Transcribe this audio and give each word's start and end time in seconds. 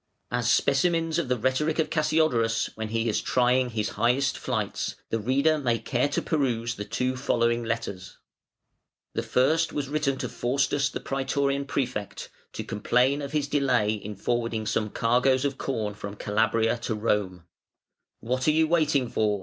As 0.31 0.51
specimens 0.51 1.19
of 1.19 1.27
the 1.27 1.37
rhetoric 1.37 1.77
of 1.77 1.91
Cassiodorus 1.91 2.71
when 2.73 2.87
he 2.87 3.07
is 3.07 3.21
trying 3.21 3.69
his 3.69 3.89
highest 3.89 4.35
flights, 4.35 4.95
the 5.11 5.19
reader 5.19 5.59
may 5.59 5.77
care 5.77 6.07
to 6.09 6.23
peruse 6.23 6.73
the 6.73 6.85
two 6.85 7.15
following 7.15 7.63
letters. 7.63 8.17
The 9.13 9.21
first 9.21 9.73
was 9.73 9.89
written 9.89 10.17
to 10.17 10.27
Faustus 10.27 10.89
the 10.89 11.01
Prætorian 11.01 11.67
Prefect, 11.67 12.29
to 12.53 12.63
complain 12.63 13.21
of 13.21 13.33
his 13.33 13.47
delay 13.47 13.91
in 13.93 14.15
forwarding 14.15 14.65
some 14.65 14.89
cargoes 14.89 15.45
of 15.45 15.59
corn 15.59 15.93
from 15.93 16.15
Calabria 16.15 16.79
to 16.79 16.95
Rome: 16.95 17.43
[Footnote 18.21 18.37
91: 18.37 18.37
Var., 18.37 18.37
i., 18.37 18.39
35.] 18.39 18.39
"What 18.39 18.47
are 18.47 18.57
you 18.57 18.67
waiting 18.67 19.07
for?" 19.07 19.39